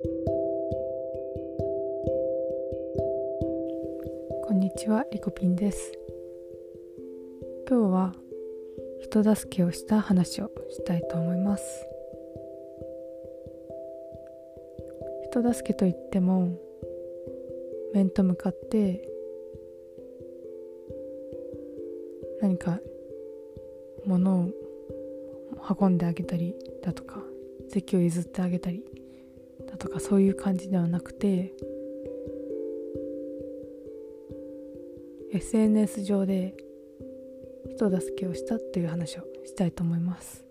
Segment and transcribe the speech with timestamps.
[0.00, 0.08] こ
[4.52, 5.92] んにちは、リコピンです。
[7.68, 8.14] 今日は
[9.00, 11.84] 人助けをした話をしたいと思います。
[15.32, 16.56] 人助けといっても
[17.92, 19.02] 面と向かって
[22.40, 22.78] 何か
[24.06, 24.48] 物を
[25.80, 26.54] 運んであげたり
[26.84, 27.24] だとか
[27.68, 28.84] 席を譲ってあげたり
[29.78, 31.54] だとかそういう感じではなくて
[35.32, 36.54] SNS 上で
[37.70, 40.44] 人助けをしたっていう話をしたいと思います。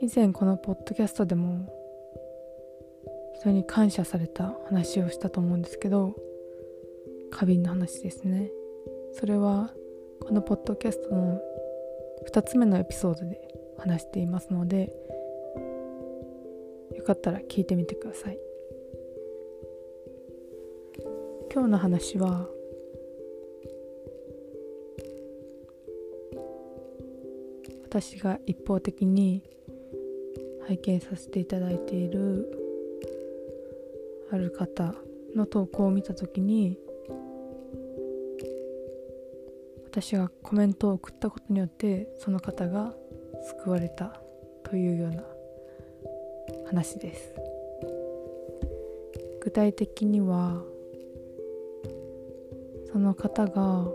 [0.00, 1.68] 以前このポッドキャストでも
[3.34, 6.14] 人に感謝された話をしたと思うんですけど
[7.32, 8.50] 花瓶の話ですね。
[9.12, 9.72] それは
[10.20, 11.40] このポッドキャストの
[12.32, 13.40] 2つ目のエピソードで
[13.78, 14.92] 話していますので
[17.08, 18.38] かったら聞いてみてください。
[21.50, 22.46] 今日の話は
[27.84, 29.42] 私が一方的に
[30.66, 32.46] 拝見させていただいている
[34.30, 34.94] ある方
[35.34, 36.78] の投稿を見た時に
[39.86, 42.94] 私がコメントを送ったことによってその方が
[43.62, 44.20] 救われた
[44.62, 45.37] というような
[46.68, 47.34] 話です。
[49.40, 50.62] 具体的には
[52.92, 53.86] その方が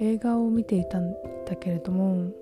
[0.00, 1.12] 映画を見ていたん
[1.46, 2.32] だけれども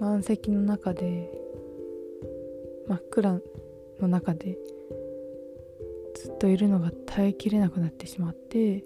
[0.00, 1.30] 満席の中で
[2.88, 3.40] 真っ暗
[4.00, 4.58] の中で
[6.16, 8.82] ずっといるのが耐えきれなくなってしまって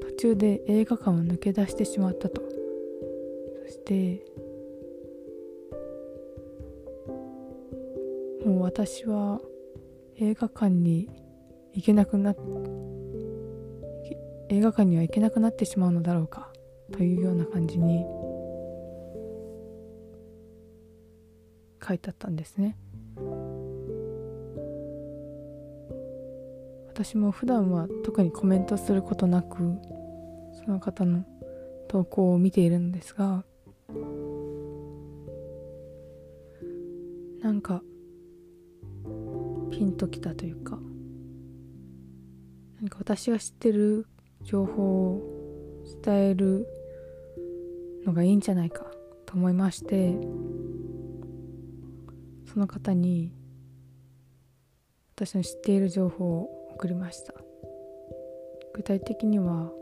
[0.00, 2.57] 途中で映画館を抜け出してしまったと。
[3.68, 4.24] して
[8.44, 9.40] もう私は
[10.16, 11.08] 映画館に
[11.72, 12.34] 行けなくな
[14.48, 16.50] 映画館には行けなくなってしまうのだろうか
[16.92, 18.04] というような感じに
[21.86, 22.76] 書いてあったんですね。
[26.88, 29.78] 私も普段は特にコメントすることなく
[30.64, 31.24] その方の
[31.86, 33.44] 投稿を見ているんですが
[37.58, 37.82] なんか
[39.72, 40.78] ピンときたというか。
[42.80, 44.06] 何か私が知ってる
[44.44, 46.68] 情報を伝える
[48.06, 48.86] のがいいんじゃないか
[49.26, 50.16] と思いまして
[52.46, 53.32] その方に
[55.16, 57.34] 私の知っている情報を送りました。
[58.72, 59.72] 具体的には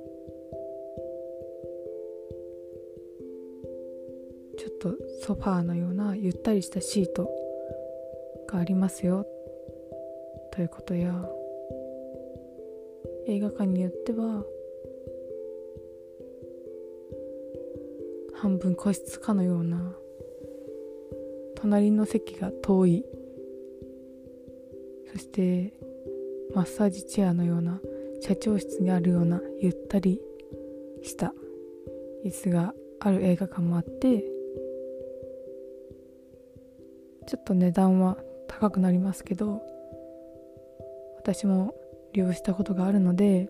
[4.57, 7.46] ちょっとソファーのようなゆったりしたシート
[8.47, 9.27] がありますよ。
[10.53, 11.13] ということや
[13.27, 14.45] 映画館によっては
[18.35, 19.97] 半分個室かのような
[21.57, 23.05] 隣の席が遠い
[25.13, 25.73] そして
[26.55, 27.81] マッサージチェアのような
[28.21, 30.21] 社長室にあるようなゆったり
[31.03, 31.35] した
[32.25, 34.25] 椅子がある映画館もあって
[37.27, 38.17] ちょっと値段は
[38.49, 39.63] 高くなりますけど
[41.19, 41.75] 私も
[42.13, 43.49] 利用したことがあるので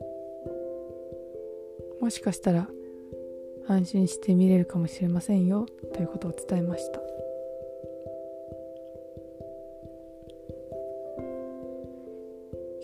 [2.01, 2.69] もしかしたら
[3.69, 7.01] 安心して見れるかもしれませんよということを伝えました。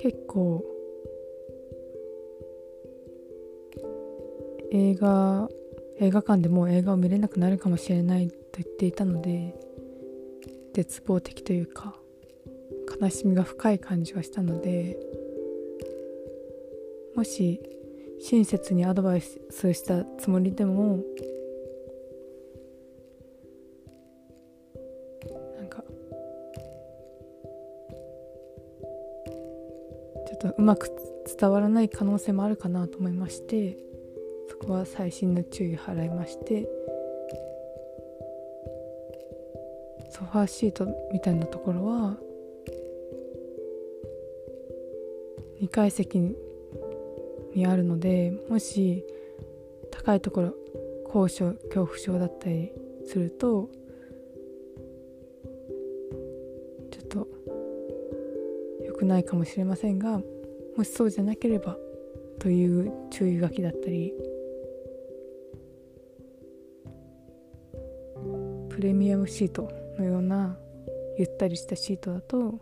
[0.03, 0.65] 結構
[4.73, 5.49] 映画
[6.00, 9.55] 映画館でもう映画を見れなくなるかもしれないと言っていたので
[10.75, 11.94] 絶望的というか
[13.00, 14.98] 悲しみが深い感じがしたので
[17.15, 17.60] もし
[18.20, 21.03] 親切にアドバイスしたつもりでも
[25.58, 25.82] なんか
[30.26, 30.88] ちょっとうまく
[31.38, 33.76] 伝わらない可能性もあるかなと思いまして
[34.49, 36.69] そこは細心の注意を払いまして
[40.11, 42.17] ソファーシートみたいなところは
[45.62, 46.19] 2階席
[47.55, 49.05] にあるのでもし
[49.93, 50.55] 高いところ
[51.06, 52.73] 高所恐怖症だったり
[53.06, 53.70] すると
[56.91, 57.29] ちょっと
[58.85, 60.20] 良くないかもしれませんが
[60.76, 61.76] もしそうじゃなければ
[62.41, 64.12] という注意書きだったり
[68.69, 70.56] プレミアムシートのような
[71.19, 72.58] ゆったりしたシートだと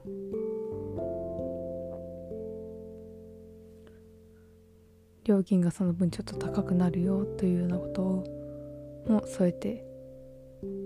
[5.31, 9.85] 料金がその分ちょっと高くなるよというようなことをも添えて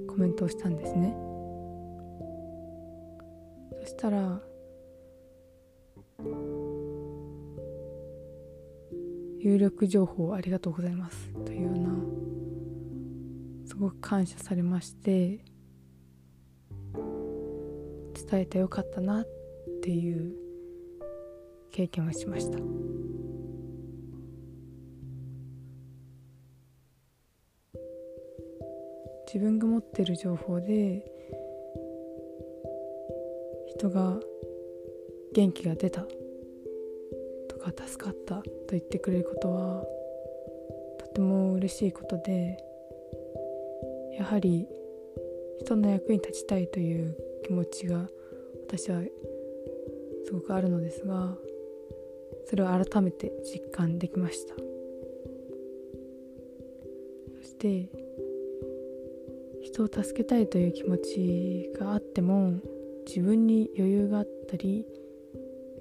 [0.06, 1.16] コメントをしたんですね。
[3.80, 4.38] そしたら
[9.38, 11.90] 有力情報ありがとうございますというような
[13.66, 15.42] すごく感謝されまして
[18.30, 19.26] 伝えてよかったなっ
[19.82, 20.34] ていう
[21.70, 22.58] 経験をしました。
[29.34, 31.04] 自分が持ってる情報で
[33.76, 34.20] 人が
[35.34, 36.02] 元気が出た
[37.48, 39.84] とか助かったと言ってくれることは
[41.00, 42.56] とても嬉しいことで
[44.16, 44.68] やはり
[45.58, 48.08] 人の役に立ちたいという気持ちが
[48.68, 49.00] 私は
[50.26, 51.34] すごくあるのですが
[52.46, 54.54] それを改めて実感できました。
[57.40, 58.03] そして
[59.64, 62.60] 人を助けたいという気持ちがあっても
[63.06, 64.86] 自分に余裕があったり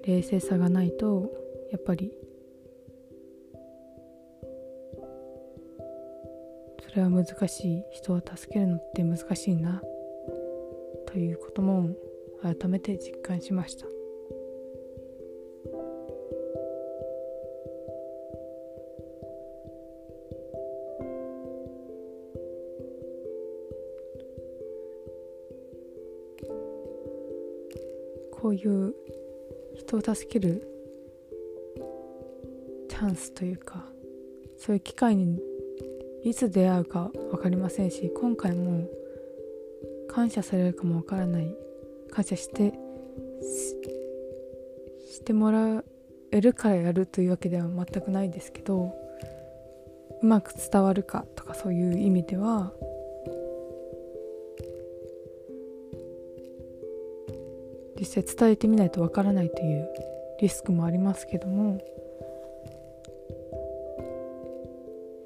[0.06, 1.30] 冷静さがないと
[1.70, 2.10] やっぱり
[6.82, 7.82] それは難しい。
[7.90, 9.82] 人を助けるのって難しいな
[11.06, 11.90] ということも
[12.42, 13.93] 改めて実感しました。
[28.44, 28.94] こういう
[29.74, 30.68] 人を助ける
[32.90, 33.86] チャンスというか
[34.58, 35.40] そういう機会に
[36.22, 38.86] いつ出会うか分かりませんし今回も
[40.10, 41.56] 感謝されるかもわからない
[42.10, 42.74] 感謝して
[45.10, 45.82] してもら
[46.30, 48.94] えるからやるというわけでは全くないですけど
[50.20, 52.74] うまく伝わるかとかそういう意味では
[58.04, 59.88] 実際伝えてみないとわからないという
[60.38, 61.80] リスクもありますけども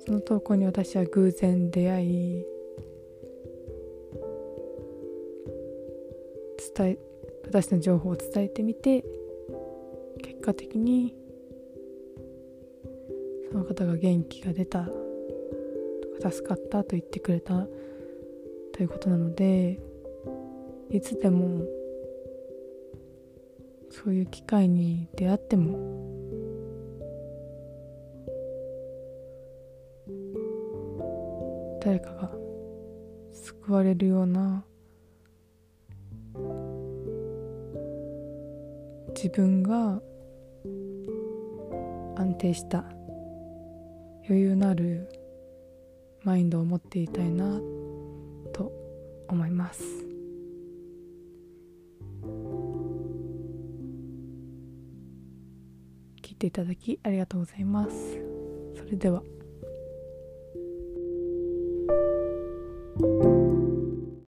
[0.07, 2.45] その投稿に私は偶然出会い
[6.77, 6.99] 伝え
[7.47, 9.05] 私の情報を伝えてみて
[10.23, 11.17] 結果的に
[13.51, 14.93] その方が元気が出たと
[16.23, 17.67] か助かったと言ってくれた
[18.73, 19.81] ということなので
[20.91, 21.78] いつでも
[23.91, 26.09] そういう機会に出会っても。
[31.81, 32.31] 誰かが
[33.33, 34.65] 救われるような
[39.15, 40.01] 自分が
[42.17, 42.85] 安定した
[44.29, 45.09] 余裕のある
[46.25, 47.59] マインドを持っていたいな
[48.53, 48.71] と
[49.29, 49.98] 思います。
[56.39, 58.19] ていただきありがとうございます。
[58.77, 59.23] それでは。